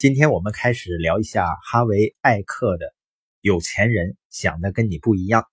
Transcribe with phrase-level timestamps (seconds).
[0.00, 2.94] 今天我们开始聊一下哈维·艾克的
[3.42, 5.44] “有钱人想的跟你不一样”。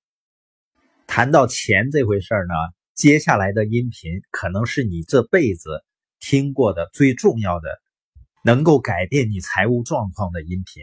[1.06, 2.54] 谈到钱这回事儿呢，
[2.94, 5.84] 接下来的音频可能是你这辈子
[6.22, 7.68] 听过的最重要的、
[8.42, 10.82] 能够改变你财务状况的音频。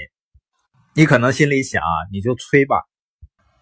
[0.93, 2.83] 你可能心里想啊，你就吹吧。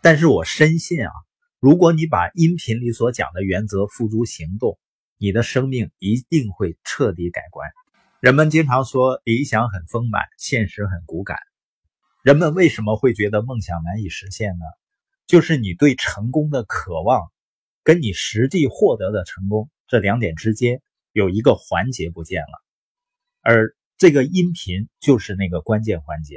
[0.00, 1.12] 但是我深信啊，
[1.60, 4.80] 如果你把音频里所讲的原则付诸行动，
[5.16, 7.70] 你的生命一定会彻底改观。
[8.22, 11.38] 人们经常说理想很丰满，现实很骨感。
[12.22, 14.64] 人们为什么会觉得梦想难以实现呢？
[15.26, 17.32] 就是你对成功的渴望，
[17.82, 22.62] 跟你实际获得的成功这两点之间有一个环节不见了，
[23.40, 26.36] 而这个音频就是那个关键环节。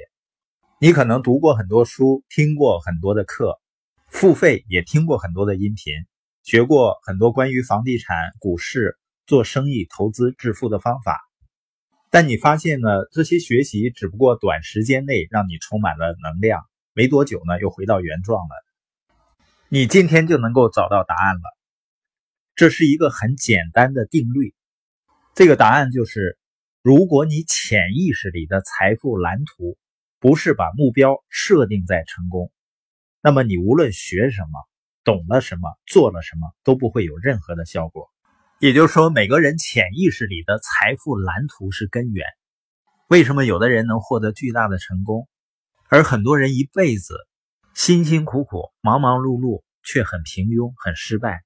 [0.79, 3.61] 你可能读过很多书，听过很多的课，
[4.07, 5.93] 付费也听过很多的音频，
[6.41, 8.97] 学过很多关于房地产、股市、
[9.27, 11.21] 做生意、投资致富的方法。
[12.15, 18.55] 但你发现呢，这些学习只不过短时间内让你充满了能量，没多久呢又回到原状了。
[19.67, 21.41] 你今天就能够找到答案了。
[22.55, 24.55] 这是一个很简单的定律，
[25.33, 26.37] 这个答案就是：
[26.81, 29.77] 如果你潜意识里的财富蓝图。
[30.17, 32.49] 不是把目标设定在成功，
[33.21, 34.59] 那么你无论学什么、
[35.03, 38.09] 懂了什么、做了什么，都不会有任何的效果。
[38.59, 42.25] 也就是说，每个人潜意识里的财富蓝图是根源。
[43.09, 45.27] 为什么有的人能获得巨大的成功，
[45.89, 47.15] 而很多人一辈子
[47.73, 51.43] 辛辛苦苦、忙忙碌碌却很平庸、很失败？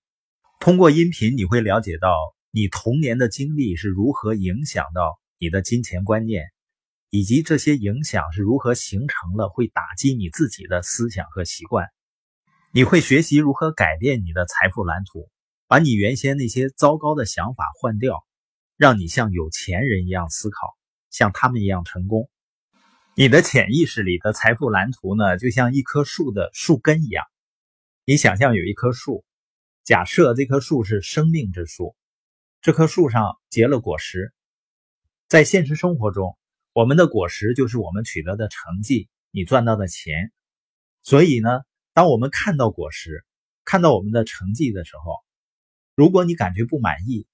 [0.60, 2.16] 通过音频，你会了解到
[2.52, 6.46] 你童年的经历是如何影响到你的金钱观念。
[7.10, 11.88] 以及这些影响是如何形成了，会打击你自己的思想和习惯。
[12.72, 15.28] 你会学习如何改变你的财富蓝图，
[15.70, 18.26] 把你原先那些糟糕的想法换掉，
[18.76, 20.76] 让你像有钱人一样思考，
[21.12, 22.28] 像他们一样成功。
[23.16, 27.24] 你的潜意识里的财富蓝图呢，就像一棵树的树根一样。
[28.04, 29.24] 你想象有一棵树，
[29.84, 31.96] 假设这棵树是生命之树，
[32.62, 34.34] 这棵树上结了果实，
[35.28, 36.36] 在现实生活中。
[36.74, 40.32] 我们的果实就是我们取得的成绩，你赚到的钱。
[41.04, 41.62] 所以呢，
[41.94, 43.24] 当我们看到果实，
[43.66, 45.14] 看到我们的成绩的时候，
[46.00, 47.28] 如果你感觉不满意，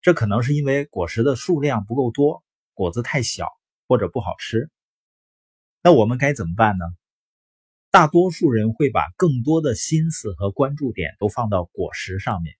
[0.00, 3.46] 这可能是因为果实的数量不够多，果子太小
[3.86, 4.68] 或者不好吃。
[5.80, 6.84] 那我们该怎么办呢？
[7.92, 12.56] 大多数人会把更多的心思和关注点都放到果实上面，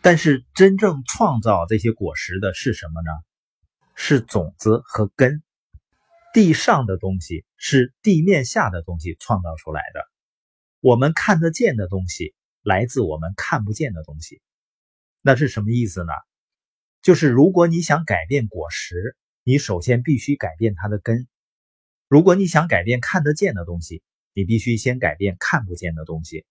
[0.00, 3.10] 但是真正创造这些果实的是什么呢？
[3.96, 5.42] 是种子和根，
[6.32, 10.06] 地上的东西是地面下的东西创造出来的。
[10.78, 12.35] 我们看得见的东西
[12.66, 14.40] 来自我们看不见的东西，
[15.22, 16.12] 那是什么意思呢？
[17.00, 21.28] 就是如果你想改变果实，你首先必须改变它的根；
[22.08, 26.44] 如果你想改变看得见的东西，你必须先改变看不见的东西。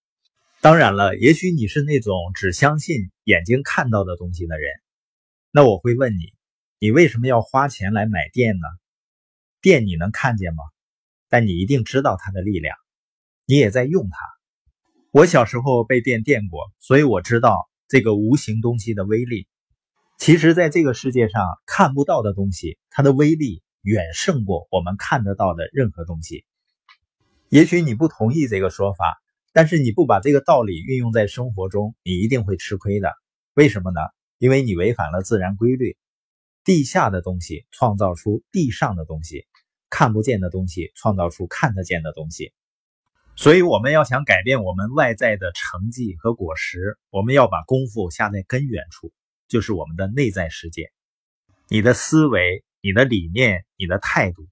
[0.62, 4.72] 当然了，也许你是那种只相信眼睛看到的东西的人，
[5.52, 6.34] 那我会问你。
[6.80, 8.68] 你为什么要花钱来买电呢？
[9.60, 10.64] 电你能看见吗？
[11.28, 12.78] 但你一定知道它的力量，
[13.46, 14.35] 你也在用它。
[15.16, 19.48] 我小时候被电电过，所以我知道这个无形东西的威力。
[20.18, 26.44] 其实，在这个世界上看不到的东西，它的威力远胜过我们看得到的任何东西。
[27.48, 29.06] 也许你不同意这个说法，
[29.54, 33.14] 但是你不把这个道理运用在生活中，你一定会吃亏的。
[33.54, 34.02] 为什么呢？
[34.38, 35.96] 因为你违反了自然规律。
[36.66, 39.46] 地下的东西创造出地上的东西，
[39.90, 42.52] 看不见的东西创造出看得见的东西。
[43.38, 49.12] 所以，我们要想改变我们外在的成绩和果实，我们要把功夫下在根源处，
[49.50, 50.90] 就是我们的内在世界。
[51.68, 54.48] 你的思维、你的理念、你的态度。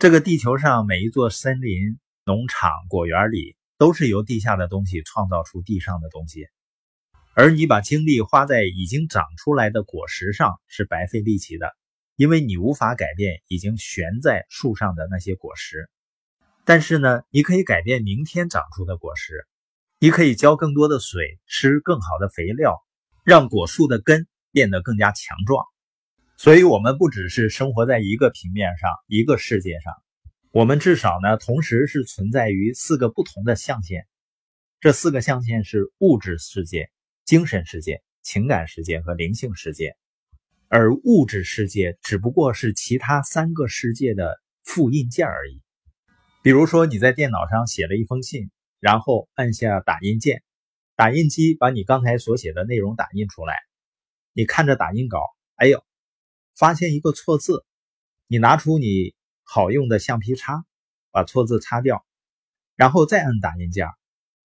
[0.00, 6.48] 这个地球上每一座森林、农场、果园里，都是由地下的东西创造出地上的东西。
[7.34, 11.72] 而你把精力花在已经长出来的果实上是白费力气的，
[12.16, 15.88] 因为你无法改变已经悬在树上的那些果实。
[16.64, 19.46] 但是呢，你可以改变明天长出的果实，
[19.98, 22.82] 你可以浇更多的水，吃更好的肥料，
[23.24, 25.64] 让果树的根变得更加强壮。
[26.36, 29.92] 所以，我们不只是生活在一个平面上、一个世界上，
[30.50, 34.06] 我们至少呢，同时是存在于四个不同的象限。
[34.80, 36.90] 这四个象限是物质世界。
[37.24, 39.96] 精神世界、情感世界和灵性世界，
[40.66, 45.61] 而物质世界只不过是其他三个世界的复印件而已。
[46.42, 48.50] 比如说，你在电脑上写了一封信，
[48.80, 50.42] 然后按下打印键，
[50.96, 53.54] 打印机把你刚才所写的内容打印出来。
[54.32, 55.20] 你看着打印稿，
[55.54, 55.84] 哎呦，
[56.56, 57.64] 发现一个错字，
[58.26, 60.64] 你拿出你好用的橡皮擦，
[61.12, 62.04] 把错字擦掉，
[62.74, 63.86] 然后再按打印键，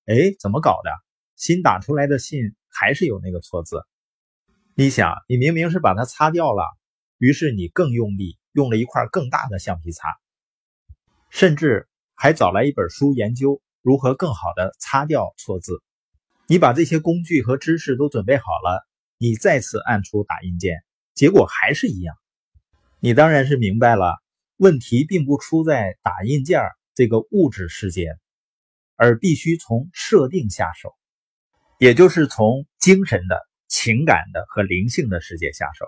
[0.06, 0.92] 哎，怎么搞的？
[1.36, 3.82] 新打出来的信还是有那个错字。
[4.76, 6.64] 你想，你明明是把它擦掉了，
[7.18, 10.16] 于是你更用力，用了一块更大的橡皮擦，
[11.30, 15.82] 甚至还找来一本书研究如何更好的擦掉错字。
[16.48, 18.88] 你把这些工具和知识都准备好了，
[19.18, 20.84] 你再次按出打印键，
[21.14, 22.16] 结果还是一样。
[23.00, 24.16] 你当然是明白了，
[24.56, 26.62] 问题并不出在打印件
[26.96, 28.18] 这个物质世界，
[28.96, 30.96] 而必须从设定下手，
[31.78, 35.86] 也就是从精神的、情感的和灵性的世界下手。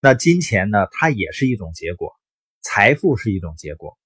[0.00, 0.86] 那金钱呢？
[0.92, 2.14] 它也是一种结果，
[2.62, 3.98] 财富是一种结果，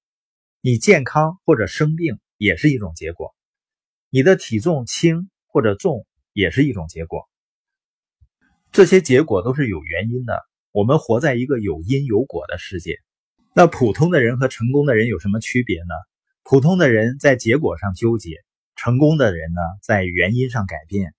[0.65, 3.35] 你健康或者生病也是一种结果，
[4.11, 7.29] 你的体重轻或者重也是一种结果。
[8.71, 10.41] 这些结果都是有原因的。
[10.71, 13.01] 我们活在一个有因有果的世界，
[13.57, 15.95] 那普通的人和成功的人有什么区别呢？
[16.45, 18.37] 普通的人在结果上纠结，
[18.77, 21.13] 成功的人呢在原因上改变。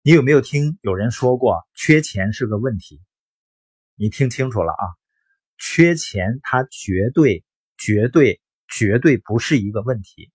[0.00, 3.02] 你有没有听有人说过，缺钱是个问题？
[3.94, 4.84] 你听清楚了啊，
[5.58, 7.44] 缺钱它绝对、
[7.84, 10.30] 绝对、绝对不是一个问题，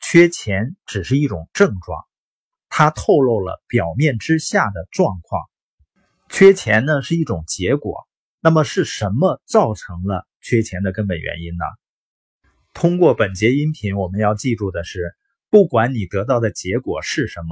[0.00, 2.06] 缺钱只是一种症状，
[2.70, 5.42] 它透露了表面之下的状况。
[6.30, 8.08] 缺钱呢是一种结果，
[8.40, 11.64] 那么是什么造成了缺钱的根本原因呢？
[12.72, 15.14] 通过本节音频，我们要记住的是，
[15.50, 17.48] 不管你得到的结果是什么，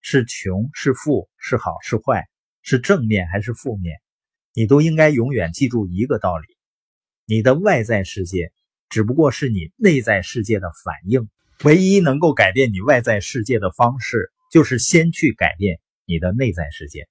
[0.00, 2.24] 是穷是富是好是坏，
[2.62, 4.00] 是正面还是负面，
[4.54, 6.53] 你都应该永远记住一个道理：
[7.26, 8.52] 你的外在世界
[8.90, 11.28] 只不过是你内在世界的反应，
[11.64, 17.08] 唯一能够改变你外在世界的方式，就是先去改变你的内在世界。